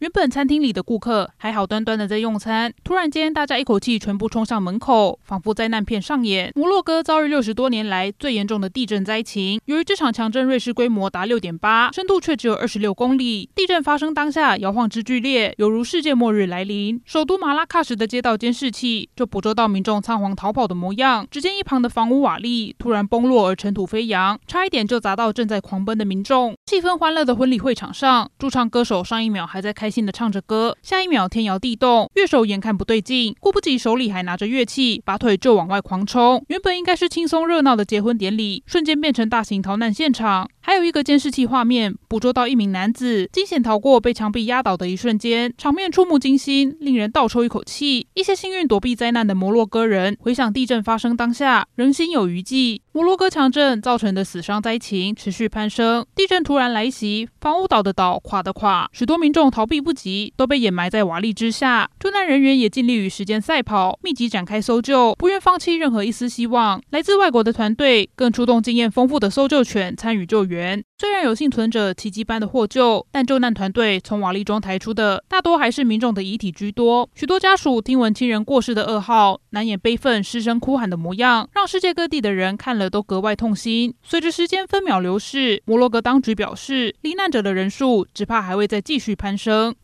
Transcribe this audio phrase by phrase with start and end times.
[0.00, 6.50] 原本餐厅里的顾客还好端端的在用餐，突然间大家一口气全部冲上门口，仿佛灾难片上演。
[6.56, 9.60] 摩洛哥遭遇六十多年来最严重的地震灾情。
[9.66, 13.50] 由于这场强震瑞士规模达六点八，深度却只有二十六公里。
[13.54, 16.98] 地震发生当下，摇晃之剧烈，犹如世界末日来临。
[17.04, 21.26] 首都马拉喀什的街道监视器就捕捉到民众仓皇逃跑的模样。
[21.30, 26.54] 只见一旁的房屋瓦砾突然崩落而尘土飞扬，差一点就砸到正在狂奔的民众。
[26.64, 36.44] 气氛欢乐的婚礼会场上，驻唱歌手上一秒还在开心的唱着歌，下一秒天摇地动，乐手眼看不对劲，顾不及手里还拿着乐器，拔腿就往外狂冲。
[36.48, 40.48] 原本应该是轻松热闹的结婚典礼，瞬间变成大型逃难现场。
[40.62, 48.06] 还有一个监视器画面捕捉到一名男子惊险逃过被墙壁压倒的一瞬间，场面触目惊心，令人倒抽一口气。
[48.14, 52.82] 一些幸运躲避灾难的摩洛哥人回想地震发生当下，仍心有余悸。
[53.00, 61.88] 摩洛哥强震造成的死伤灾情持续攀升，地震突然来袭，房屋倒的倒，垮的垮，许多民众逃避不及，都被掩埋在瓦砾之下。
[61.98, 66.78] 救难人员也尽力与时间赛跑，密集展开搜救，不愿放弃任何一丝希望。
[66.90, 70.84] 来自外国的团队更出动经验丰富的搜救犬参与救援。
[70.98, 77.08] 虽然有幸存者奇迹般的获救，但救难团队从瓦砾中抬出的大多还是民众的遗体居多。
[77.14, 83.94] 许多家属听闻亲人过世的噩耗，难掩悲愤，失声哭喊的模样，让世界各地的人看了都格外痛心。
[84.02, 89.74] 随着时间分秒流逝，摩洛哥当局表示，罹难者的人数只怕还会再继续攀升。